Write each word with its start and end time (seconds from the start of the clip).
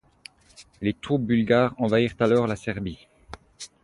Les 0.81 0.95
troupes 0.95 1.21
bulgares 1.27 1.75
envahirent 1.77 2.15
alors 2.21 2.47
la 2.47 2.55
Serbie. 2.55 3.07